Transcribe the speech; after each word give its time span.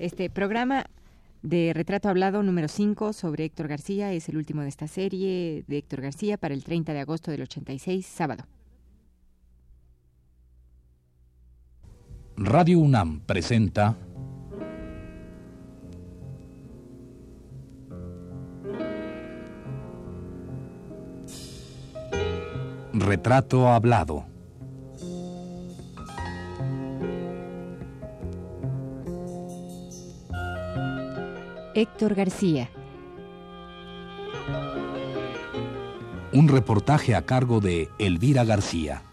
Este 0.00 0.30
programa 0.30 0.86
de 1.42 1.72
Retrato 1.74 2.08
Hablado 2.08 2.42
número 2.42 2.68
5 2.68 3.12
sobre 3.12 3.44
Héctor 3.44 3.68
García 3.68 4.14
es 4.14 4.30
el 4.30 4.38
último 4.38 4.62
de 4.62 4.68
esta 4.68 4.88
serie 4.88 5.62
de 5.68 5.76
Héctor 5.76 6.00
García 6.00 6.38
para 6.38 6.54
el 6.54 6.64
30 6.64 6.94
de 6.94 7.00
agosto 7.00 7.30
del 7.30 7.42
86, 7.42 8.06
sábado. 8.06 8.44
Radio 12.38 12.78
UNAM 12.78 13.20
presenta 13.26 13.94
Retrato 22.94 23.68
Hablado. 23.68 24.24
Héctor 31.74 32.14
García. 32.16 32.68
Un 36.32 36.48
reportaje 36.48 37.14
a 37.14 37.22
cargo 37.22 37.60
de 37.60 37.90
Elvira 37.98 38.44
García. 38.44 39.09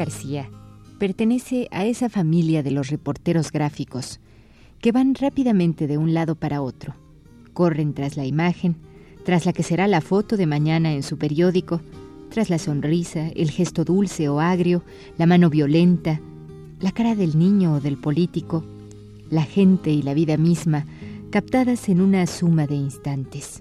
García 0.00 0.48
pertenece 0.98 1.68
a 1.72 1.84
esa 1.84 2.08
familia 2.08 2.62
de 2.62 2.70
los 2.70 2.88
reporteros 2.88 3.52
gráficos 3.52 4.18
que 4.80 4.92
van 4.92 5.14
rápidamente 5.14 5.86
de 5.86 5.98
un 5.98 6.14
lado 6.14 6.36
para 6.36 6.62
otro, 6.62 6.94
corren 7.52 7.92
tras 7.92 8.16
la 8.16 8.24
imagen, 8.24 8.76
tras 9.26 9.44
la 9.44 9.52
que 9.52 9.62
será 9.62 9.86
la 9.88 10.00
foto 10.00 10.38
de 10.38 10.46
mañana 10.46 10.94
en 10.94 11.02
su 11.02 11.18
periódico, 11.18 11.82
tras 12.30 12.48
la 12.48 12.58
sonrisa, 12.58 13.28
el 13.36 13.50
gesto 13.50 13.84
dulce 13.84 14.30
o 14.30 14.40
agrio, 14.40 14.82
la 15.18 15.26
mano 15.26 15.50
violenta, 15.50 16.18
la 16.80 16.92
cara 16.92 17.14
del 17.14 17.38
niño 17.38 17.74
o 17.74 17.80
del 17.80 17.98
político, 17.98 18.64
la 19.28 19.42
gente 19.42 19.90
y 19.90 20.00
la 20.00 20.14
vida 20.14 20.38
misma, 20.38 20.86
captadas 21.30 21.90
en 21.90 22.00
una 22.00 22.26
suma 22.26 22.66
de 22.66 22.76
instantes. 22.76 23.60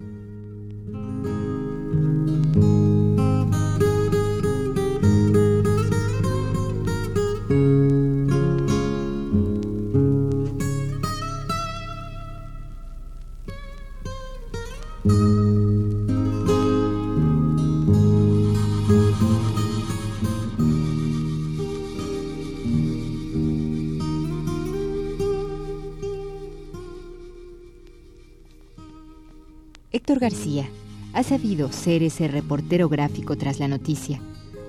Héctor 29.92 30.20
García 30.20 30.70
ha 31.14 31.24
sabido 31.24 31.72
ser 31.72 32.04
ese 32.04 32.28
reportero 32.28 32.90
gráfico 32.90 33.36
tras 33.38 33.60
la 33.60 33.68
noticia, 33.68 34.22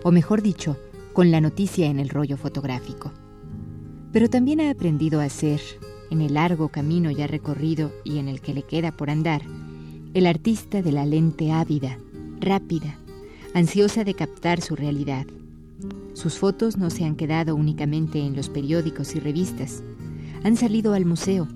o 0.03 0.13
mejor 0.13 0.41
dicho, 0.41 0.79
con 1.13 1.31
la 1.31 1.43
noticia 1.43 1.89
en 1.89 2.01
el 2.01 2.09
rollo 2.09 2.39
fotográfico. 2.39 3.13
Pero 4.13 4.31
también 4.31 4.63
ha 4.63 4.71
aprendido 4.71 5.21
a 5.21 5.29
ser, 5.29 5.61
en 6.11 6.23
el 6.23 6.35
largo 6.35 6.71
camino 6.71 7.11
ya 7.11 7.27
recorrido 7.27 7.93
y 8.03 8.17
en 8.17 8.29
el 8.29 8.41
que 8.41 8.55
le 8.55 8.63
queda 8.63 8.93
por 8.93 9.11
andar, 9.11 9.43
el 10.15 10.25
artista 10.25 10.81
de 10.81 10.93
la 10.93 11.05
lente 11.05 11.53
ávida, 11.53 11.99
rápida, 12.41 12.99
ansiosa 13.53 14.05
de 14.05 14.15
captar 14.15 14.63
su 14.63 14.75
realidad. 14.75 15.27
Sus 16.15 16.39
fotos 16.39 16.79
no 16.79 16.89
se 16.89 17.05
han 17.05 17.15
quedado 17.15 17.57
únicamente 17.57 18.21
en 18.21 18.35
los 18.35 18.49
periódicos 18.49 19.15
y 19.15 19.21
revistas, 19.21 19.83
han 20.45 20.57
salido 20.57 20.95
al 20.95 21.05
museo, 21.05 21.47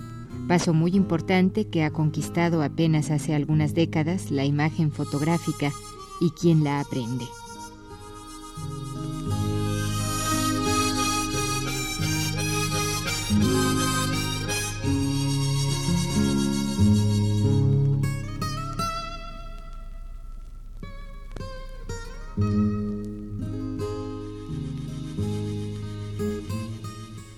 paso 0.46 0.74
muy 0.74 0.94
importante 0.94 1.66
que 1.68 1.84
ha 1.84 1.90
conquistado 1.90 2.62
apenas 2.62 3.10
hace 3.10 3.34
algunas 3.34 3.74
décadas 3.74 4.30
la 4.30 4.44
imagen 4.44 4.92
fotográfica 4.92 5.72
y 6.20 6.30
quien 6.30 6.64
la 6.64 6.80
aprende. 6.80 7.24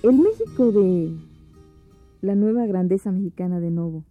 El 0.03 0.13
México 0.13 0.71
de 0.71 1.26
la 2.27 2.35
nueva 2.35 2.65
grandeza 2.65 3.11
mexicana 3.11 3.61
de 3.61 3.71
nuevo. 3.71 4.03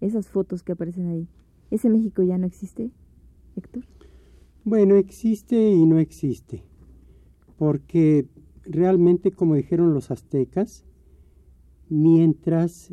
Esas 0.00 0.28
fotos 0.28 0.64
que 0.64 0.72
aparecen 0.72 1.06
ahí. 1.06 1.28
¿Ese 1.70 1.88
México 1.88 2.24
ya 2.24 2.38
no 2.38 2.46
existe, 2.46 2.90
Héctor? 3.54 3.84
Bueno, 4.64 4.96
existe 4.96 5.70
y 5.70 5.86
no 5.86 6.00
existe. 6.00 6.64
Porque 7.56 8.26
realmente, 8.64 9.30
como 9.30 9.54
dijeron 9.54 9.94
los 9.94 10.10
aztecas, 10.10 10.84
mientras 11.88 12.92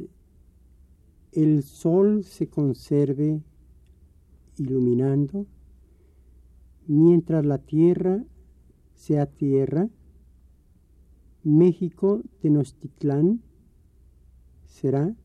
el 1.31 1.63
sol 1.63 2.23
se 2.23 2.47
conserve 2.47 3.41
iluminando, 4.57 5.47
mientras 6.85 7.43
la 7.43 7.57
tierra 7.57 8.23
sea 8.93 9.25
tierra, 9.25 9.89
México, 11.43 12.21
Tenochtitlán, 12.39 13.41
será 14.73 15.15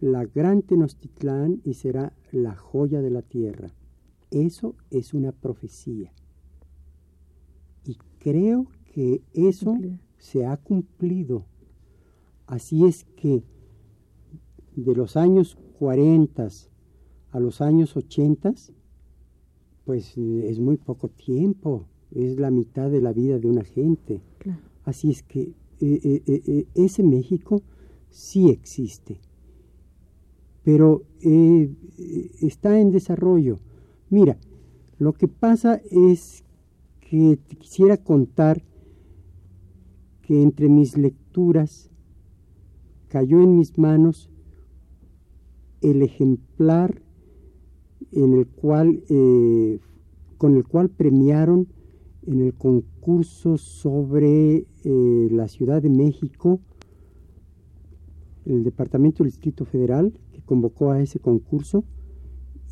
la 0.00 0.24
gran 0.24 0.62
Tenochtitlán 0.62 1.60
y 1.64 1.74
será 1.74 2.14
la 2.32 2.56
joya 2.56 3.02
de 3.02 3.10
la 3.10 3.20
tierra. 3.20 3.68
Eso 4.30 4.74
es 4.90 5.12
una 5.12 5.32
profecía. 5.32 6.10
Y 7.84 7.98
creo 8.18 8.66
que 8.94 9.22
eso 9.34 9.76
se 10.16 10.46
ha 10.46 10.56
cumplido. 10.56 11.44
Así 12.46 12.86
es 12.86 13.04
que 13.16 13.42
de 14.74 14.94
los 14.94 15.16
años 15.16 15.58
40 15.78 16.48
a 17.32 17.38
los 17.38 17.60
años 17.60 17.96
80, 17.96 18.54
pues 19.84 20.16
es 20.16 20.58
muy 20.58 20.78
poco 20.78 21.08
tiempo, 21.08 21.86
es 22.12 22.38
la 22.38 22.50
mitad 22.50 22.90
de 22.90 23.02
la 23.02 23.12
vida 23.12 23.38
de 23.38 23.50
una 23.50 23.64
gente. 23.64 24.22
Así 24.84 25.10
es 25.10 25.22
que 25.22 25.52
eh, 25.80 26.00
eh, 26.26 26.42
eh, 26.46 26.66
ese 26.74 27.04
México 27.04 27.62
sí 28.10 28.50
existe, 28.50 29.20
pero 30.64 31.02
está 31.20 32.78
en 32.80 32.90
desarrollo. 32.90 33.58
Mira, 34.10 34.38
lo 34.98 35.12
que 35.12 35.28
pasa 35.28 35.80
es 35.90 36.44
que 37.00 37.38
te 37.48 37.56
quisiera 37.56 37.96
contar 37.96 38.62
que 40.22 40.42
entre 40.42 40.68
mis 40.68 40.96
lecturas 40.96 41.90
cayó 43.08 43.40
en 43.40 43.56
mis 43.56 43.78
manos 43.78 44.30
el 45.80 46.02
ejemplar 46.02 47.02
en 48.12 48.34
el 48.34 48.46
cual, 48.46 49.02
con 50.38 50.56
el 50.56 50.66
cual 50.66 50.90
premiaron 50.90 51.68
en 52.26 52.40
el 52.40 52.54
concurso 52.54 53.56
sobre 53.56 54.66
eh, 54.84 55.28
la 55.30 55.48
Ciudad 55.48 55.82
de 55.82 55.90
México, 55.90 56.60
el 58.44 58.64
Departamento 58.64 59.22
del 59.22 59.32
Distrito 59.32 59.64
Federal, 59.64 60.18
que 60.32 60.42
convocó 60.42 60.90
a 60.90 61.00
ese 61.00 61.18
concurso, 61.18 61.84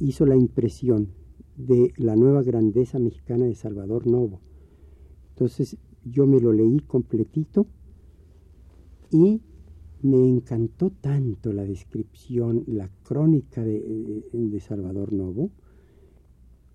hizo 0.00 0.26
la 0.26 0.36
impresión 0.36 1.08
de 1.56 1.92
la 1.96 2.16
nueva 2.16 2.42
grandeza 2.42 2.98
mexicana 2.98 3.46
de 3.46 3.54
Salvador 3.54 4.06
Novo. 4.06 4.40
Entonces 5.30 5.76
yo 6.04 6.26
me 6.26 6.40
lo 6.40 6.52
leí 6.52 6.80
completito 6.80 7.66
y 9.10 9.40
me 10.02 10.28
encantó 10.28 10.90
tanto 10.90 11.52
la 11.52 11.64
descripción, 11.64 12.64
la 12.66 12.88
crónica 13.02 13.64
de, 13.64 14.24
de 14.32 14.60
Salvador 14.60 15.12
Novo, 15.12 15.50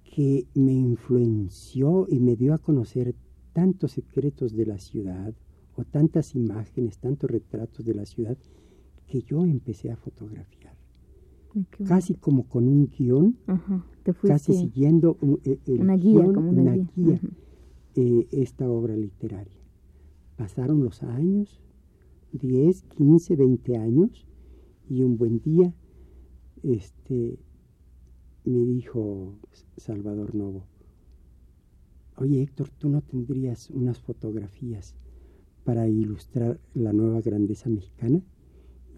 que 0.03 0.47
me 0.55 0.73
influenció 0.73 2.07
y 2.09 2.19
me 2.19 2.35
dio 2.35 2.53
a 2.53 2.57
conocer 2.57 3.15
tantos 3.53 3.93
secretos 3.93 4.53
de 4.55 4.65
la 4.65 4.77
ciudad 4.79 5.33
o 5.75 5.83
tantas 5.83 6.35
imágenes, 6.35 6.97
tantos 6.99 7.29
retratos 7.29 7.85
de 7.85 7.93
la 7.93 8.05
ciudad, 8.05 8.37
que 9.07 9.21
yo 9.21 9.45
empecé 9.45 9.91
a 9.91 9.97
fotografiar. 9.97 10.75
casi 11.85 12.15
como 12.15 12.47
con 12.47 12.67
un 12.67 12.87
guion, 12.87 13.37
casi 14.25 14.53
siguiendo 14.53 15.17
eh, 15.43 15.59
una 15.67 15.95
guía, 15.95 16.23
como 16.33 16.49
una, 16.49 16.75
guía, 16.95 17.19
eh, 17.95 18.27
esta 18.31 18.69
obra 18.69 18.95
literaria. 18.95 19.59
Pasaron 20.37 20.83
los 20.83 21.03
años, 21.03 21.61
10, 22.31 22.83
15, 22.83 23.35
20 23.35 23.77
años, 23.77 24.25
y 24.89 25.03
un 25.03 25.17
buen 25.17 25.41
día 25.41 25.73
este, 26.63 27.37
me 28.45 28.65
dijo 28.65 29.35
Salvador 29.77 30.35
Novo, 30.35 30.65
oye 32.21 32.41
Héctor, 32.41 32.69
¿tú 32.77 32.89
no 32.89 33.01
tendrías 33.01 33.69
unas 33.69 33.99
fotografías 33.99 34.95
para 35.63 35.87
ilustrar 35.87 36.59
la 36.73 36.93
nueva 36.93 37.21
grandeza 37.21 37.69
mexicana? 37.69 38.21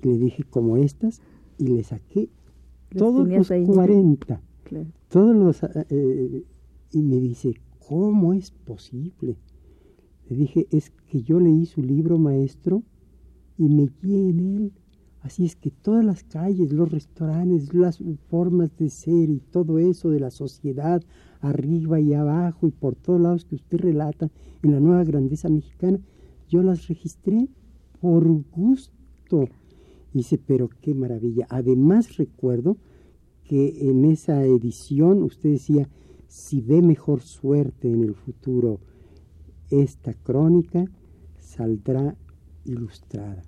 Y 0.01 0.07
le 0.07 0.17
dije, 0.17 0.43
como 0.43 0.77
estas, 0.77 1.21
y 1.57 1.67
le 1.67 1.83
saqué 1.83 2.29
todos 2.95 3.27
los 3.27 3.47
40. 3.47 4.41
Todos 5.09 5.35
los, 5.35 5.63
eh, 5.89 6.43
y 6.91 7.01
me 7.01 7.19
dice, 7.19 7.55
¿cómo 7.87 8.33
es 8.33 8.51
posible? 8.51 9.37
Le 10.29 10.35
dije, 10.35 10.67
es 10.71 10.89
que 10.89 11.21
yo 11.21 11.39
leí 11.39 11.65
su 11.65 11.81
libro 11.81 12.17
maestro 12.17 12.83
y 13.57 13.69
me 13.69 13.89
guié 14.01 14.29
en 14.29 14.39
él. 14.39 14.71
Así 15.23 15.45
es 15.45 15.55
que 15.55 15.71
todas 15.71 16.03
las 16.03 16.23
calles, 16.25 16.73
los 16.73 16.91
restaurantes, 16.91 17.73
las 17.73 18.03
formas 18.29 18.75
de 18.77 18.89
ser 18.89 19.29
y 19.29 19.39
todo 19.39 19.79
eso 19.79 20.09
de 20.09 20.19
la 20.19 20.29
sociedad, 20.29 21.01
arriba 21.39 22.01
y 22.01 22.13
abajo 22.13 22.67
y 22.67 22.71
por 22.71 22.95
todos 22.95 23.21
lados 23.21 23.45
que 23.45 23.55
usted 23.55 23.79
relata 23.79 24.29
en 24.61 24.73
la 24.73 24.81
nueva 24.81 25.05
grandeza 25.05 25.47
mexicana, 25.47 26.01
yo 26.49 26.61
las 26.61 26.89
registré 26.89 27.47
por 28.01 28.27
gusto. 28.51 29.47
Dice, 30.11 30.37
pero 30.37 30.69
qué 30.81 30.93
maravilla. 30.93 31.47
Además 31.49 32.17
recuerdo 32.17 32.75
que 33.45 33.89
en 33.89 34.03
esa 34.03 34.43
edición 34.43 35.23
usted 35.23 35.51
decía, 35.51 35.87
si 36.27 36.59
ve 36.59 36.81
mejor 36.81 37.21
suerte 37.21 37.89
en 37.89 38.03
el 38.03 38.13
futuro, 38.13 38.81
esta 39.69 40.13
crónica 40.13 40.83
saldrá 41.39 42.17
ilustrada. 42.65 43.43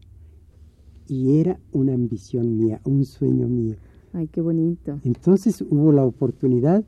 Y 1.08 1.40
era 1.40 1.60
una 1.72 1.94
ambición 1.94 2.58
mía, 2.58 2.82
un 2.84 3.06
sueño 3.06 3.48
mío. 3.48 3.76
Ay, 4.14 4.28
qué 4.28 4.42
bonito. 4.42 5.00
Entonces 5.04 5.62
hubo 5.62 5.92
la 5.92 6.06
oportunidad 6.06 6.84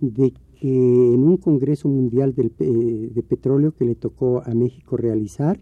de 0.00 0.32
que 0.60 1.14
en 1.14 1.22
un 1.22 1.36
Congreso 1.36 1.88
Mundial 1.88 2.34
eh, 2.36 3.10
de 3.14 3.22
Petróleo 3.22 3.72
que 3.72 3.84
le 3.84 3.94
tocó 3.94 4.42
a 4.44 4.54
México 4.54 4.96
realizar, 4.96 5.60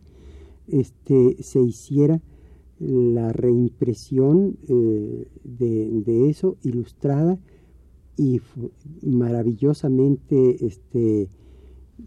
este, 0.69 1.37
se 1.43 1.61
hiciera 1.61 2.21
la 2.79 3.33
reimpresión 3.33 4.57
eh, 4.69 5.29
de, 5.45 6.31
eso 6.31 6.57
ilustrada 6.63 7.39
y 8.17 8.41
maravillosamente 9.03 10.67
este, 10.67 11.29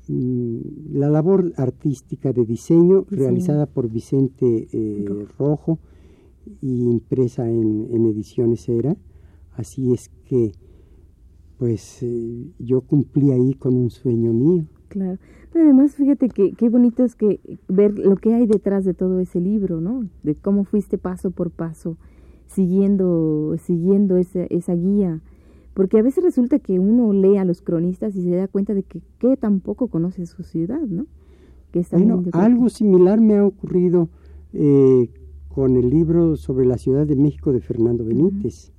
la 0.08 1.10
labor 1.10 1.54
artística 1.58 2.34
de 2.34 2.46
diseño 2.46 3.06
realizada 3.10 3.66
por 3.66 3.90
Vicente 3.90 4.68
eh, 4.72 5.26
Rojo 5.38 5.80
y 6.62 6.90
impresa 6.90 7.50
en, 7.50 7.88
en, 7.92 8.06
ediciones 8.06 8.68
era 8.68 8.98
así 9.54 9.94
es 9.94 10.10
que 10.26 10.52
pues 11.58 12.04
eh, 12.04 12.52
yo 12.60 12.82
cumplí 12.82 13.32
ahí 13.32 13.54
con 13.54 13.76
un 13.76 13.90
sueño 13.90 14.34
mío 14.34 14.66
Claro. 14.96 15.18
Pero 15.52 15.66
además, 15.66 15.96
fíjate 15.96 16.30
que 16.30 16.54
qué 16.54 16.70
bonito 16.70 17.04
es 17.04 17.16
que 17.16 17.40
ver 17.68 17.98
lo 17.98 18.16
que 18.16 18.34
hay 18.34 18.46
detrás 18.46 18.86
de 18.86 18.94
todo 18.94 19.20
ese 19.20 19.40
libro, 19.42 19.82
¿no? 19.82 20.08
De 20.24 20.36
cómo 20.36 20.64
fuiste 20.64 20.98
paso 20.98 21.32
por 21.32 21.52
paso 21.52 21.98
siguiendo 22.48 23.56
siguiendo 23.58 24.18
esa, 24.18 24.44
esa 24.46 24.74
guía. 24.74 25.22
Porque 25.76 26.00
a 26.00 26.02
veces 26.02 26.24
resulta 26.24 26.58
que 26.60 26.80
uno 26.80 27.12
lee 27.12 27.38
a 27.38 27.44
los 27.44 27.62
cronistas 27.62 28.16
y 28.16 28.24
se 28.24 28.32
da 28.32 28.48
cuenta 28.48 28.74
de 28.74 28.84
que, 28.84 29.02
que 29.20 29.36
tampoco 29.36 29.90
conoce 29.90 30.26
su 30.26 30.42
ciudad, 30.42 30.82
¿no? 30.82 31.06
Que 31.72 31.86
bueno, 31.92 32.24
algo 32.32 32.70
similar 32.70 33.20
me 33.20 33.36
ha 33.36 33.46
ocurrido 33.46 34.08
eh, 34.54 35.10
con 35.50 35.76
el 35.76 35.90
libro 35.90 36.38
sobre 36.38 36.66
la 36.66 36.78
Ciudad 36.78 37.06
de 37.06 37.18
México 37.18 37.52
de 37.52 37.60
Fernando 37.60 38.06
Benítez. 38.06 38.72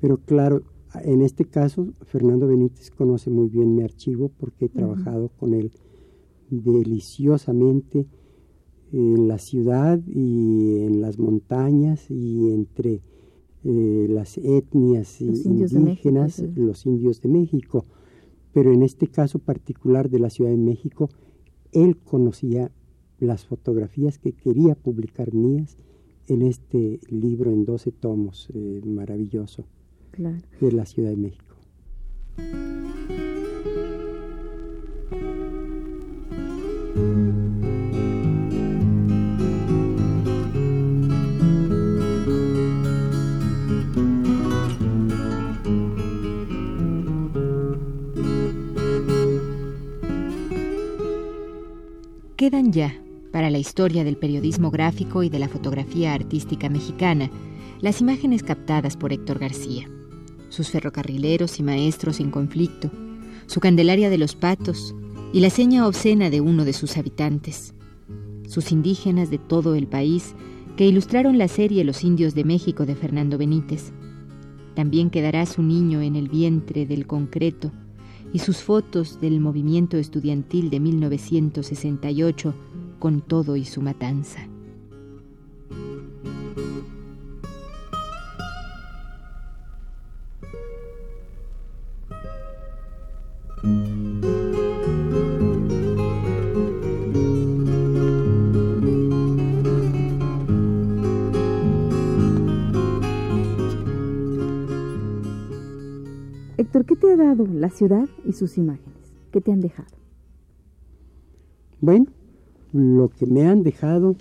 Pero 0.00 0.16
claro, 0.16 0.62
en 1.04 1.20
este 1.20 1.44
caso, 1.44 1.88
Fernando 2.06 2.46
Benítez 2.46 2.90
conoce 2.90 3.28
muy 3.28 3.50
bien 3.50 3.74
mi 3.74 3.82
archivo 3.82 4.30
porque 4.38 4.64
he 4.64 4.68
trabajado 4.70 5.28
con 5.38 5.52
él 5.52 5.70
deliciosamente 6.48 8.06
en 8.90 9.28
la 9.28 9.36
ciudad 9.36 10.00
y 10.06 10.84
en 10.86 11.02
las 11.02 11.18
montañas 11.18 12.10
y 12.10 12.52
entre 12.52 13.02
eh, 13.68 14.06
las 14.08 14.38
etnias 14.38 15.20
indígenas, 15.20 16.42
los 16.54 16.86
indios 16.86 17.20
de 17.20 17.28
México. 17.28 17.84
Pero 18.52 18.72
en 18.72 18.82
este 18.82 19.08
caso 19.08 19.40
particular 19.40 20.08
de 20.08 20.20
la 20.20 20.30
Ciudad 20.30 20.50
de 20.50 20.56
México, 20.56 21.10
él 21.72 21.96
conocía 21.96 22.70
las 23.18 23.44
fotografías 23.44 24.18
que 24.18 24.32
quería 24.32 24.74
publicar 24.76 25.34
mías 25.34 25.76
en 26.28 26.42
este 26.42 27.00
libro 27.08 27.50
en 27.50 27.64
12 27.64 27.90
tomos 27.92 28.48
eh, 28.54 28.82
maravilloso 28.84 29.64
de 30.60 30.72
la 30.72 30.86
Ciudad 30.86 31.10
de 31.10 31.16
México. 31.16 31.56
Quedan 52.46 52.70
ya, 52.70 52.94
para 53.32 53.50
la 53.50 53.58
historia 53.58 54.04
del 54.04 54.18
periodismo 54.18 54.70
gráfico 54.70 55.24
y 55.24 55.28
de 55.28 55.40
la 55.40 55.48
fotografía 55.48 56.14
artística 56.14 56.68
mexicana, 56.68 57.28
las 57.80 58.00
imágenes 58.00 58.44
captadas 58.44 58.96
por 58.96 59.12
Héctor 59.12 59.40
García 59.40 59.88
sus 60.48 60.70
ferrocarrileros 60.70 61.58
y 61.58 61.64
maestros 61.64 62.20
en 62.20 62.30
conflicto, 62.30 62.88
su 63.46 63.58
Candelaria 63.58 64.10
de 64.10 64.18
los 64.18 64.36
Patos 64.36 64.94
y 65.32 65.40
la 65.40 65.50
seña 65.50 65.88
obscena 65.88 66.30
de 66.30 66.40
uno 66.40 66.64
de 66.64 66.72
sus 66.72 66.96
habitantes, 66.96 67.74
sus 68.46 68.70
indígenas 68.70 69.28
de 69.28 69.38
todo 69.38 69.74
el 69.74 69.88
país 69.88 70.36
que 70.76 70.86
ilustraron 70.86 71.38
la 71.38 71.48
serie 71.48 71.82
Los 71.82 72.04
indios 72.04 72.36
de 72.36 72.44
México 72.44 72.86
de 72.86 72.94
Fernando 72.94 73.38
Benítez. 73.38 73.92
También 74.76 75.10
quedará 75.10 75.46
su 75.46 75.64
niño 75.64 76.00
en 76.00 76.14
el 76.14 76.28
vientre 76.28 76.86
del 76.86 77.08
concreto 77.08 77.72
y 78.36 78.38
sus 78.38 78.58
fotos 78.58 79.18
del 79.18 79.40
movimiento 79.40 79.96
estudiantil 79.96 80.68
de 80.68 80.78
1968 80.78 82.54
con 82.98 83.22
todo 83.22 83.56
y 83.56 83.64
su 83.64 83.80
matanza. 83.80 84.46
Héctor, 106.58 106.86
¿qué 106.86 106.96
te 106.96 107.12
ha 107.12 107.16
dado 107.16 107.46
la 107.46 107.68
ciudad 107.68 108.08
y 108.24 108.32
sus 108.32 108.56
imágenes? 108.56 109.12
¿Qué 109.30 109.42
te 109.42 109.52
han 109.52 109.60
dejado? 109.60 109.94
Bueno, 111.82 112.06
lo 112.72 113.10
que 113.10 113.26
me 113.26 113.46
han 113.46 113.62
dejado 113.62 114.16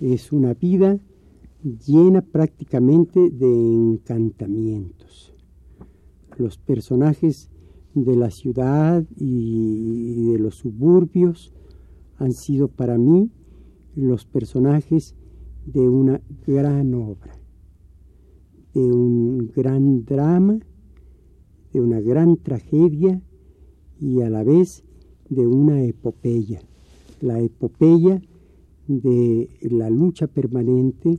es 0.00 0.30
una 0.30 0.54
vida 0.54 1.00
llena 1.84 2.20
prácticamente 2.22 3.30
de 3.30 3.48
encantamientos. 3.48 5.34
Los 6.38 6.56
personajes 6.56 7.50
de 7.94 8.14
la 8.14 8.30
ciudad 8.30 9.04
y 9.16 10.30
de 10.30 10.38
los 10.38 10.54
suburbios 10.54 11.52
han 12.18 12.32
sido 12.32 12.68
para 12.68 12.96
mí 12.96 13.28
los 13.96 14.24
personajes 14.24 15.16
de 15.66 15.88
una 15.88 16.20
gran 16.46 16.94
obra, 16.94 17.32
de 18.72 18.80
un 18.80 19.50
gran 19.52 20.04
drama, 20.04 20.60
de 21.76 21.82
una 21.82 22.00
gran 22.00 22.38
tragedia 22.38 23.20
y 24.00 24.22
a 24.22 24.30
la 24.30 24.42
vez 24.42 24.82
de 25.28 25.46
una 25.46 25.84
epopeya, 25.84 26.62
la 27.20 27.38
epopeya 27.38 28.22
de 28.88 29.50
la 29.60 29.90
lucha 29.90 30.26
permanente 30.26 31.18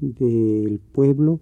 del 0.00 0.80
pueblo 0.80 1.38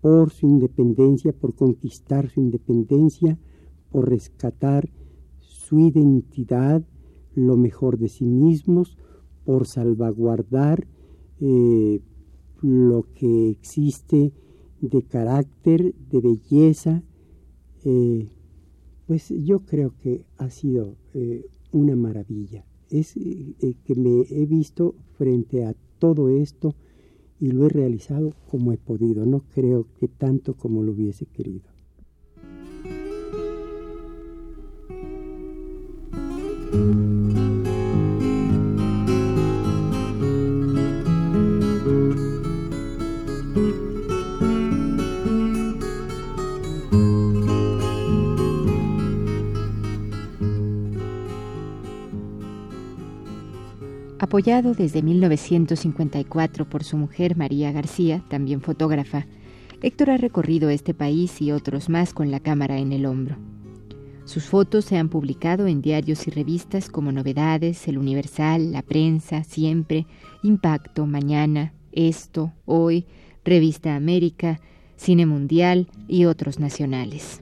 por 0.00 0.30
su 0.30 0.46
independencia, 0.46 1.32
por 1.32 1.56
conquistar 1.56 2.30
su 2.30 2.38
independencia, 2.38 3.36
por 3.90 4.08
rescatar 4.08 4.88
su 5.40 5.80
identidad, 5.80 6.84
lo 7.34 7.56
mejor 7.56 7.98
de 7.98 8.08
sí 8.08 8.24
mismos, 8.24 8.96
por 9.44 9.66
salvaguardar 9.66 10.86
eh, 11.40 12.00
lo 12.60 13.04
que 13.16 13.50
existe 13.50 14.32
de 14.80 15.02
carácter, 15.02 15.92
de 16.08 16.20
belleza, 16.20 17.02
eh, 17.84 18.28
pues 19.06 19.28
yo 19.28 19.60
creo 19.60 19.94
que 20.02 20.24
ha 20.38 20.50
sido 20.50 20.96
eh, 21.14 21.46
una 21.70 21.96
maravilla. 21.96 22.64
Es 22.90 23.16
eh, 23.16 23.74
que 23.84 23.94
me 23.94 24.22
he 24.30 24.46
visto 24.46 24.94
frente 25.18 25.64
a 25.64 25.74
todo 25.98 26.28
esto 26.28 26.74
y 27.40 27.50
lo 27.50 27.66
he 27.66 27.68
realizado 27.68 28.34
como 28.50 28.72
he 28.72 28.78
podido. 28.78 29.26
No 29.26 29.40
creo 29.54 29.86
que 29.98 30.08
tanto 30.08 30.54
como 30.54 30.82
lo 30.82 30.92
hubiese 30.92 31.26
querido. 31.26 31.72
Apoyado 54.32 54.72
desde 54.72 55.02
1954 55.02 56.66
por 56.66 56.84
su 56.84 56.96
mujer 56.96 57.36
María 57.36 57.70
García, 57.70 58.24
también 58.30 58.62
fotógrafa, 58.62 59.26
Héctor 59.82 60.08
ha 60.08 60.16
recorrido 60.16 60.70
este 60.70 60.94
país 60.94 61.42
y 61.42 61.52
otros 61.52 61.90
más 61.90 62.14
con 62.14 62.30
la 62.30 62.40
cámara 62.40 62.78
en 62.78 62.94
el 62.94 63.04
hombro. 63.04 63.36
Sus 64.24 64.44
fotos 64.44 64.86
se 64.86 64.96
han 64.96 65.10
publicado 65.10 65.66
en 65.66 65.82
diarios 65.82 66.26
y 66.26 66.30
revistas 66.30 66.88
como 66.88 67.12
Novedades, 67.12 67.86
El 67.88 67.98
Universal, 67.98 68.72
La 68.72 68.80
Prensa, 68.80 69.44
Siempre, 69.44 70.06
Impacto, 70.42 71.04
Mañana, 71.04 71.74
Esto, 71.92 72.54
Hoy, 72.64 73.04
Revista 73.44 73.96
América, 73.96 74.60
Cine 74.96 75.26
Mundial 75.26 75.88
y 76.08 76.24
otros 76.24 76.58
nacionales. 76.58 77.41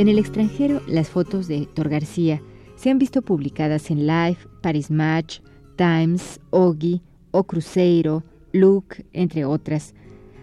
En 0.00 0.08
el 0.08 0.18
extranjero, 0.18 0.80
las 0.86 1.10
fotos 1.10 1.46
de 1.46 1.58
Héctor 1.58 1.90
García 1.90 2.40
se 2.74 2.88
han 2.88 2.98
visto 2.98 3.20
publicadas 3.20 3.90
en 3.90 4.06
Life, 4.06 4.48
Paris 4.62 4.90
Match, 4.90 5.40
Times, 5.76 6.40
Ogi, 6.48 7.02
O 7.32 7.44
Cruzeiro, 7.44 8.24
Look, 8.50 9.04
entre 9.12 9.44
otras. 9.44 9.94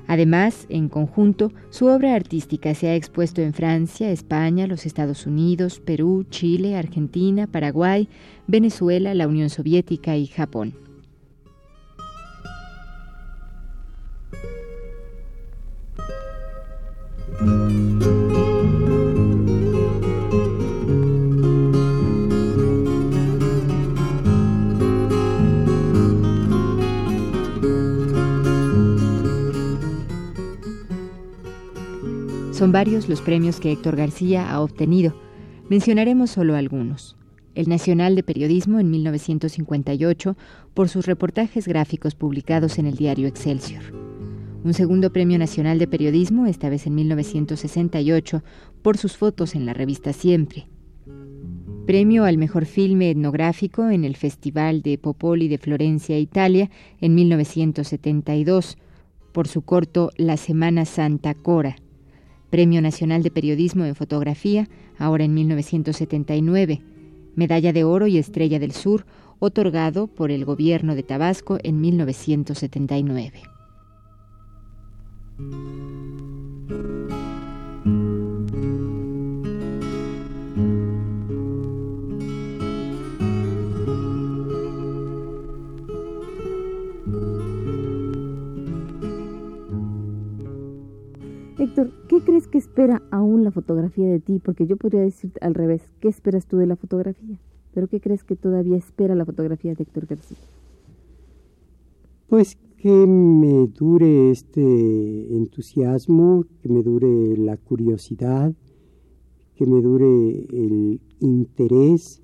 Además, 0.05 0.67
en 0.69 0.89
conjunto, 0.89 1.51
su 1.71 1.87
obra 1.87 2.13
artística 2.13 2.75
se 2.75 2.89
ha 2.89 2.95
expuesto 2.95 3.41
en 3.41 3.53
Francia, 3.53 4.11
España, 4.11 4.67
los 4.67 4.85
Estados 4.85 5.25
Unidos, 5.25 5.79
Perú, 5.79 6.27
Chile, 6.29 6.75
Argentina, 6.75 7.47
Paraguay, 7.47 8.09
Venezuela, 8.45 9.15
la 9.15 9.27
Unión 9.27 9.49
Soviética 9.49 10.15
y 10.17 10.27
Japón. 10.27 10.75
Son 32.57 32.71
varios 32.71 33.07
los 33.07 33.21
premios 33.21 33.59
que 33.59 33.71
Héctor 33.71 33.95
García 33.95 34.51
ha 34.51 34.61
obtenido. 34.61 35.13
Mencionaremos 35.69 36.31
solo 36.31 36.55
algunos. 36.55 37.15
El 37.53 37.69
Nacional 37.69 38.15
de 38.15 38.23
Periodismo 38.23 38.79
en 38.79 38.89
1958 38.89 40.35
por 40.73 40.89
sus 40.89 41.05
reportajes 41.05 41.67
gráficos 41.67 42.15
publicados 42.15 42.79
en 42.79 42.87
el 42.87 42.95
diario 42.95 43.27
Excelsior. 43.27 43.83
Un 44.63 44.73
segundo 44.73 45.13
Premio 45.13 45.37
Nacional 45.37 45.77
de 45.77 45.85
Periodismo, 45.85 46.47
esta 46.47 46.67
vez 46.67 46.87
en 46.87 46.95
1968, 46.95 48.43
por 48.81 48.97
sus 48.97 49.17
fotos 49.17 49.53
en 49.53 49.67
la 49.67 49.75
revista 49.75 50.11
Siempre. 50.11 50.67
Premio 51.85 52.23
al 52.23 52.39
mejor 52.39 52.65
filme 52.65 53.11
etnográfico 53.11 53.87
en 53.91 54.03
el 54.03 54.15
Festival 54.15 54.81
de 54.81 54.97
Popoli 54.97 55.47
de 55.47 55.59
Florencia, 55.59 56.17
Italia, 56.17 56.71
en 57.01 57.13
1972, 57.13 58.79
por 59.31 59.47
su 59.47 59.61
corto 59.61 60.09
La 60.17 60.37
Semana 60.37 60.85
Santa 60.85 61.35
Cora. 61.35 61.75
Premio 62.49 62.81
Nacional 62.81 63.23
de 63.23 63.31
Periodismo 63.31 63.85
en 63.85 63.95
Fotografía, 63.95 64.67
ahora 64.97 65.23
en 65.25 65.33
1979, 65.33 66.81
Medalla 67.35 67.73
de 67.73 67.83
Oro 67.83 68.07
y 68.07 68.17
Estrella 68.17 68.59
del 68.59 68.71
Sur, 68.71 69.05
otorgado 69.39 70.07
por 70.07 70.31
el 70.31 70.45
Gobierno 70.45 70.95
de 70.95 71.03
Tabasco 71.03 71.59
en 71.63 71.81
1979. 71.81 73.41
¿Qué 92.07 92.21
crees 92.21 92.47
que 92.47 92.57
espera 92.57 93.03
aún 93.11 93.43
la 93.43 93.51
fotografía 93.51 94.07
de 94.07 94.19
ti? 94.19 94.39
Porque 94.39 94.65
yo 94.65 94.77
podría 94.77 95.01
decir 95.01 95.31
al 95.41 95.53
revés, 95.53 95.81
¿qué 95.99 96.07
esperas 96.07 96.47
tú 96.47 96.57
de 96.57 96.65
la 96.65 96.75
fotografía? 96.75 97.37
Pero 97.73 97.87
¿qué 97.87 98.01
crees 98.01 98.23
que 98.23 98.35
todavía 98.35 98.77
espera 98.77 99.15
la 99.15 99.25
fotografía 99.25 99.75
de 99.75 99.83
Héctor 99.83 100.07
García? 100.07 100.37
Pues 102.27 102.57
que 102.77 102.89
me 103.07 103.67
dure 103.67 104.31
este 104.31 105.35
entusiasmo, 105.35 106.45
que 106.61 106.69
me 106.69 106.83
dure 106.83 107.37
la 107.37 107.57
curiosidad, 107.57 108.53
que 109.55 109.65
me 109.65 109.81
dure 109.81 110.47
el 110.51 111.01
interés 111.19 112.21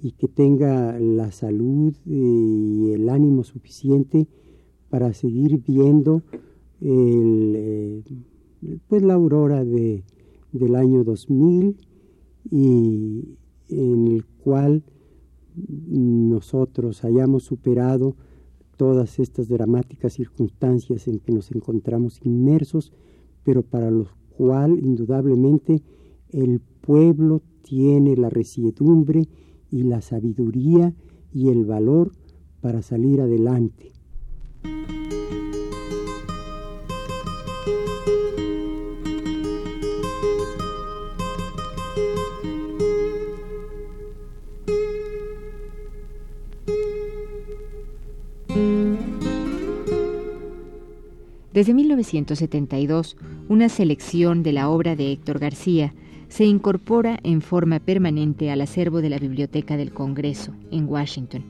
y 0.00 0.12
que 0.12 0.28
tenga 0.28 0.98
la 0.98 1.32
salud 1.32 1.94
y 2.04 2.92
el 2.92 3.08
ánimo 3.08 3.44
suficiente 3.44 4.26
para 4.88 5.12
seguir 5.12 5.62
viendo 5.66 6.22
el... 6.80 7.54
Eh, 7.56 8.02
pues 8.88 9.02
la 9.02 9.14
aurora 9.14 9.64
de, 9.64 10.04
del 10.52 10.76
año 10.76 11.04
2000 11.04 11.76
y 12.50 13.36
en 13.68 14.08
el 14.08 14.24
cual 14.24 14.84
nosotros 15.88 17.04
hayamos 17.04 17.44
superado 17.44 18.16
todas 18.76 19.18
estas 19.18 19.48
dramáticas 19.48 20.12
circunstancias 20.12 21.08
en 21.08 21.18
que 21.18 21.32
nos 21.32 21.50
encontramos 21.50 22.20
inmersos, 22.24 22.92
pero 23.42 23.62
para 23.62 23.90
lo 23.90 24.08
cual 24.36 24.78
indudablemente 24.78 25.82
el 26.30 26.60
pueblo 26.60 27.42
tiene 27.62 28.16
la 28.16 28.28
resiedumbre 28.28 29.28
y 29.70 29.82
la 29.82 30.02
sabiduría 30.02 30.94
y 31.32 31.48
el 31.48 31.64
valor 31.64 32.12
para 32.60 32.82
salir 32.82 33.20
adelante. 33.20 33.92
Desde 51.56 51.72
1972, 51.72 53.16
una 53.48 53.70
selección 53.70 54.42
de 54.42 54.52
la 54.52 54.68
obra 54.68 54.94
de 54.94 55.10
Héctor 55.10 55.38
García 55.38 55.94
se 56.28 56.44
incorpora 56.44 57.18
en 57.22 57.40
forma 57.40 57.80
permanente 57.80 58.50
al 58.50 58.60
acervo 58.60 59.00
de 59.00 59.08
la 59.08 59.18
Biblioteca 59.18 59.78
del 59.78 59.90
Congreso, 59.90 60.52
en 60.70 60.86
Washington. 60.86 61.46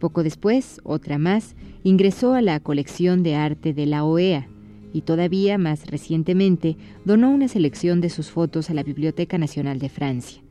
Poco 0.00 0.24
después, 0.24 0.80
otra 0.82 1.18
más 1.18 1.54
ingresó 1.84 2.34
a 2.34 2.42
la 2.42 2.58
colección 2.58 3.22
de 3.22 3.36
arte 3.36 3.72
de 3.72 3.86
la 3.86 4.02
OEA 4.02 4.48
y 4.92 5.02
todavía 5.02 5.56
más 5.56 5.86
recientemente 5.86 6.76
donó 7.04 7.30
una 7.30 7.46
selección 7.46 8.00
de 8.00 8.10
sus 8.10 8.28
fotos 8.28 8.70
a 8.70 8.74
la 8.74 8.82
Biblioteca 8.82 9.38
Nacional 9.38 9.78
de 9.78 9.88
Francia. 9.88 10.42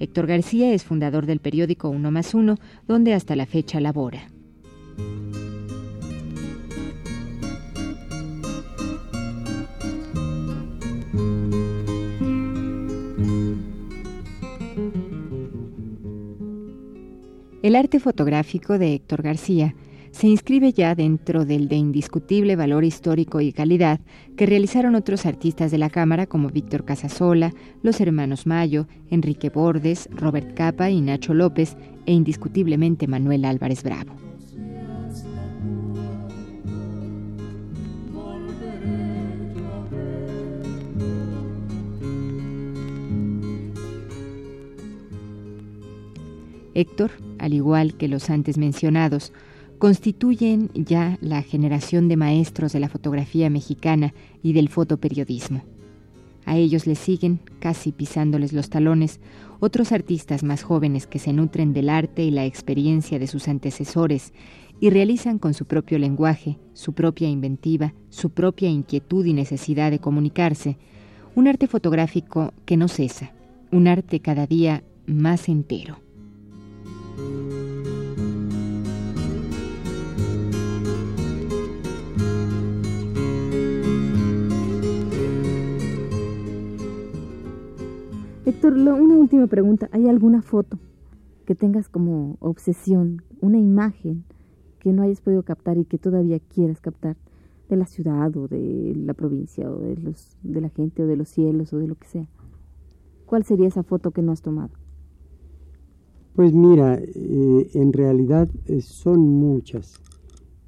Héctor 0.00 0.26
García 0.26 0.72
es 0.72 0.84
fundador 0.84 1.26
del 1.26 1.40
periódico 1.40 1.90
Uno 1.90 2.10
más 2.10 2.32
Uno, 2.32 2.56
donde 2.88 3.12
hasta 3.12 3.36
la 3.36 3.44
fecha 3.44 3.78
labora. 3.78 4.30
El 17.66 17.74
arte 17.74 17.98
fotográfico 17.98 18.78
de 18.78 18.94
Héctor 18.94 19.22
García 19.22 19.74
se 20.12 20.28
inscribe 20.28 20.72
ya 20.72 20.94
dentro 20.94 21.44
del 21.44 21.66
de 21.66 21.74
indiscutible 21.74 22.54
valor 22.54 22.84
histórico 22.84 23.40
y 23.40 23.52
calidad 23.52 23.98
que 24.36 24.46
realizaron 24.46 24.94
otros 24.94 25.26
artistas 25.26 25.72
de 25.72 25.78
la 25.78 25.90
Cámara 25.90 26.26
como 26.28 26.50
Víctor 26.50 26.84
Casasola, 26.84 27.52
los 27.82 28.00
hermanos 28.00 28.46
Mayo, 28.46 28.86
Enrique 29.10 29.50
Bordes, 29.50 30.08
Robert 30.12 30.54
Capa 30.54 30.90
y 30.90 31.00
Nacho 31.00 31.34
López, 31.34 31.76
e 32.06 32.12
indiscutiblemente 32.12 33.08
Manuel 33.08 33.44
Álvarez 33.44 33.82
Bravo. 33.82 34.12
Héctor, 46.76 47.10
al 47.38 47.54
igual 47.54 47.94
que 47.96 48.06
los 48.06 48.28
antes 48.28 48.58
mencionados, 48.58 49.32
constituyen 49.78 50.70
ya 50.74 51.16
la 51.22 51.40
generación 51.40 52.06
de 52.08 52.18
maestros 52.18 52.74
de 52.74 52.80
la 52.80 52.90
fotografía 52.90 53.48
mexicana 53.48 54.12
y 54.42 54.52
del 54.52 54.68
fotoperiodismo. 54.68 55.62
A 56.44 56.58
ellos 56.58 56.86
les 56.86 56.98
siguen, 56.98 57.40
casi 57.60 57.92
pisándoles 57.92 58.52
los 58.52 58.68
talones, 58.68 59.20
otros 59.58 59.90
artistas 59.90 60.42
más 60.42 60.62
jóvenes 60.62 61.06
que 61.06 61.18
se 61.18 61.32
nutren 61.32 61.72
del 61.72 61.88
arte 61.88 62.24
y 62.24 62.30
la 62.30 62.44
experiencia 62.44 63.18
de 63.18 63.26
sus 63.26 63.48
antecesores 63.48 64.34
y 64.78 64.90
realizan 64.90 65.38
con 65.38 65.54
su 65.54 65.64
propio 65.64 65.98
lenguaje, 65.98 66.58
su 66.74 66.92
propia 66.92 67.30
inventiva, 67.30 67.94
su 68.10 68.30
propia 68.30 68.68
inquietud 68.68 69.24
y 69.24 69.32
necesidad 69.32 69.90
de 69.90 69.98
comunicarse, 69.98 70.76
un 71.34 71.48
arte 71.48 71.68
fotográfico 71.68 72.52
que 72.66 72.76
no 72.76 72.88
cesa, 72.88 73.32
un 73.72 73.88
arte 73.88 74.20
cada 74.20 74.46
día 74.46 74.84
más 75.06 75.48
entero. 75.48 76.05
Héctor, 88.46 88.74
una 88.74 89.16
última 89.16 89.48
pregunta. 89.48 89.88
¿Hay 89.90 90.08
alguna 90.08 90.40
foto 90.40 90.78
que 91.46 91.54
tengas 91.54 91.88
como 91.88 92.36
obsesión, 92.40 93.22
una 93.40 93.58
imagen 93.58 94.24
que 94.78 94.92
no 94.92 95.02
hayas 95.02 95.20
podido 95.20 95.42
captar 95.42 95.78
y 95.78 95.84
que 95.84 95.98
todavía 95.98 96.38
quieras 96.38 96.80
captar 96.80 97.16
de 97.68 97.76
la 97.76 97.86
ciudad 97.86 98.36
o 98.36 98.46
de 98.46 98.94
la 98.96 99.14
provincia 99.14 99.70
o 99.70 99.80
de, 99.80 99.96
los, 99.96 100.36
de 100.42 100.60
la 100.60 100.68
gente 100.68 101.02
o 101.02 101.06
de 101.06 101.16
los 101.16 101.28
cielos 101.28 101.72
o 101.72 101.78
de 101.78 101.88
lo 101.88 101.96
que 101.96 102.06
sea? 102.06 102.28
¿Cuál 103.26 103.44
sería 103.44 103.66
esa 103.66 103.82
foto 103.82 104.12
que 104.12 104.22
no 104.22 104.30
has 104.30 104.42
tomado? 104.42 104.70
Pues 106.36 106.52
mira, 106.52 107.00
eh, 107.02 107.70
en 107.72 107.94
realidad 107.94 108.50
eh, 108.66 108.82
son 108.82 109.20
muchas. 109.20 109.94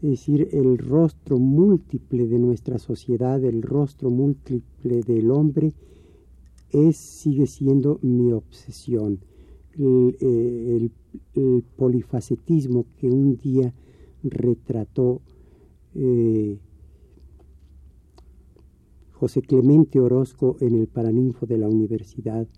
Es 0.00 0.10
decir, 0.10 0.48
el 0.52 0.78
rostro 0.78 1.38
múltiple 1.38 2.26
de 2.26 2.38
nuestra 2.38 2.78
sociedad, 2.78 3.44
el 3.44 3.60
rostro 3.60 4.08
múltiple 4.08 5.02
del 5.02 5.30
hombre, 5.30 5.74
es, 6.70 6.96
sigue 6.96 7.46
siendo 7.46 7.98
mi 8.00 8.32
obsesión. 8.32 9.20
El, 9.78 10.90
eh, 11.34 11.62
polifacetismo 11.76 12.86
que 12.96 13.10
un 13.10 13.36
día 13.36 13.74
retrató 14.22 15.20
José 19.12 19.42
Clemente 19.42 20.00
Orozco 20.00 20.56
en 20.60 20.76
el 20.76 20.86
Paraninfo 20.86 21.44
de 21.44 21.58
la 21.58 21.68
Universidad 21.68 22.48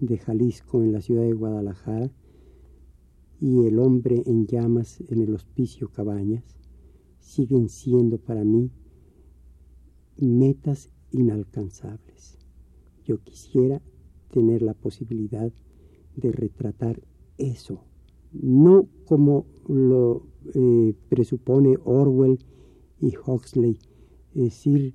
de 0.00 0.16
Jalisco 0.16 0.82
en 0.82 0.92
la 0.92 1.02
ciudad 1.02 1.22
de 1.22 1.32
Guadalajara, 1.34 2.10
y 3.40 3.66
el 3.66 3.78
hombre 3.78 4.22
en 4.26 4.46
llamas 4.46 5.02
en 5.08 5.22
el 5.22 5.34
hospicio 5.34 5.88
Cabañas 5.88 6.56
siguen 7.20 7.68
siendo 7.68 8.18
para 8.18 8.44
mí 8.44 8.70
metas 10.16 10.90
inalcanzables. 11.10 12.38
Yo 13.04 13.22
quisiera 13.22 13.82
tener 14.30 14.62
la 14.62 14.74
posibilidad 14.74 15.52
de 16.16 16.32
retratar 16.32 17.02
eso, 17.38 17.84
no 18.32 18.88
como 19.04 19.46
lo 19.68 20.26
eh, 20.54 20.94
presupone 21.08 21.76
Orwell 21.84 22.38
y 23.00 23.14
Huxley, 23.16 23.78
es 24.34 24.42
decir, 24.42 24.94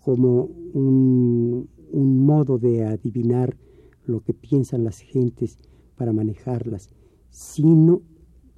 como 0.00 0.44
un 0.44 1.68
modo 2.26 2.58
de 2.58 2.84
adivinar 2.84 3.56
lo 4.04 4.20
que 4.20 4.34
piensan 4.34 4.84
las 4.84 5.00
gentes 5.00 5.58
para 5.96 6.12
manejarlas, 6.12 6.90
sino 7.32 8.02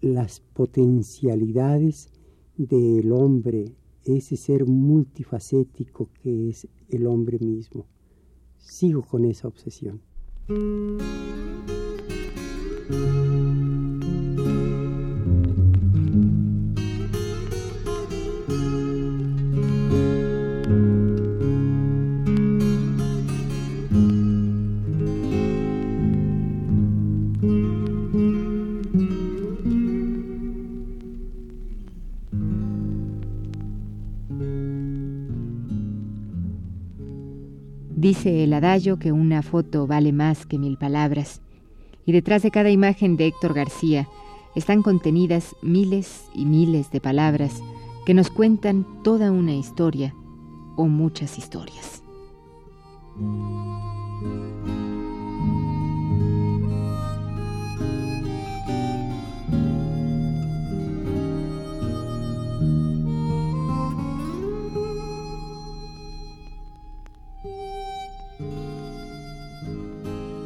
las 0.00 0.40
potencialidades 0.40 2.10
del 2.56 3.12
hombre, 3.12 3.72
ese 4.04 4.36
ser 4.36 4.66
multifacético 4.66 6.10
que 6.22 6.50
es 6.50 6.68
el 6.90 7.06
hombre 7.06 7.38
mismo. 7.38 7.86
Sigo 8.58 9.02
con 9.02 9.24
esa 9.24 9.48
obsesión. 9.48 10.02
Dice 38.04 38.44
el 38.44 38.52
adagio 38.52 38.98
que 38.98 39.12
una 39.12 39.40
foto 39.40 39.86
vale 39.86 40.12
más 40.12 40.44
que 40.44 40.58
mil 40.58 40.76
palabras, 40.76 41.40
y 42.04 42.12
detrás 42.12 42.42
de 42.42 42.50
cada 42.50 42.68
imagen 42.68 43.16
de 43.16 43.28
Héctor 43.28 43.54
García 43.54 44.06
están 44.54 44.82
contenidas 44.82 45.56
miles 45.62 46.26
y 46.34 46.44
miles 46.44 46.90
de 46.90 47.00
palabras 47.00 47.62
que 48.04 48.12
nos 48.12 48.28
cuentan 48.28 48.86
toda 49.02 49.32
una 49.32 49.54
historia 49.54 50.14
o 50.76 50.84
muchas 50.84 51.38
historias. 51.38 52.02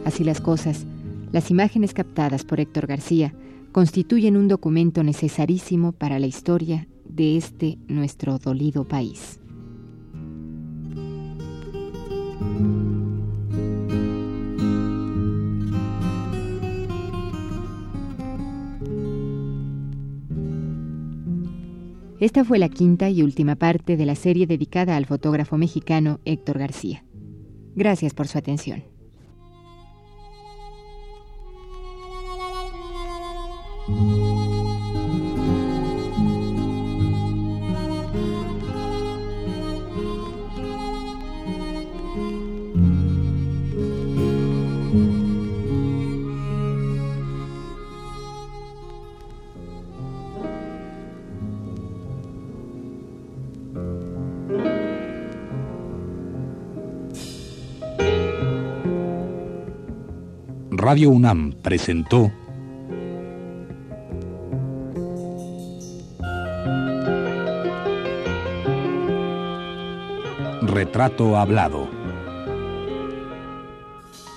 Así 0.09 0.25
las 0.25 0.41
cosas, 0.41 0.87
las 1.33 1.51
imágenes 1.51 1.93
captadas 1.93 2.43
por 2.43 2.61
Héctor 2.61 2.87
García 2.87 3.35
constituyen 3.73 4.39
un 4.39 4.49
documento 4.49 5.05
necesarísimo 5.05 5.93
para 5.93 6.19
la 6.19 6.27
historia 6.27 6.89
de 7.05 7.37
este 7.37 7.77
nuestro 7.89 8.39
dolido 8.39 8.89
país. 8.89 9.39
Esta 22.19 22.47
fue 22.47 22.59
la 22.59 22.71
quinta 22.71 23.11
y 23.11 23.23
última 23.23 23.57
parte 23.57 23.99
de 23.99 24.07
la 24.07 24.15
serie 24.15 24.47
dedicada 24.47 24.97
al 24.97 25.05
fotógrafo 25.05 25.59
mexicano 25.59 26.19
Héctor 26.25 26.61
García. 26.61 27.05
Gracias 27.77 28.15
por 28.15 28.27
su 28.27 28.39
atención. 28.39 28.98
Radio 60.91 61.11
UNAM 61.11 61.53
presentó 61.53 62.33
Retrato 70.63 71.37
Hablado. 71.37 71.91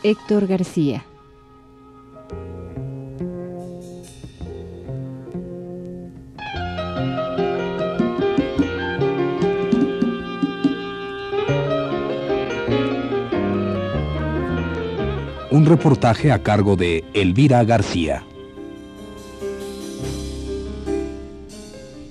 Héctor 0.04 0.46
García. 0.48 1.06
Un 15.52 15.66
reportaje 15.66 16.32
a 16.32 16.42
cargo 16.42 16.78
de 16.78 17.04
Elvira 17.14 17.62
García. 17.66 18.24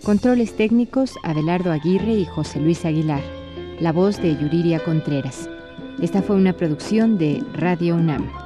Controles 0.02 0.54
técnicos 0.54 1.14
Abelardo 1.22 1.72
Aguirre 1.72 2.12
y 2.12 2.26
José 2.26 2.60
Luis 2.60 2.84
Aguilar. 2.84 3.22
La 3.80 3.92
voz 3.92 4.20
de 4.20 4.36
Yuriria 4.36 4.84
Contreras. 4.84 5.48
Esta 6.02 6.20
fue 6.20 6.36
una 6.36 6.52
producción 6.52 7.16
de 7.16 7.42
Radio 7.54 7.96
UNAM. 7.96 8.39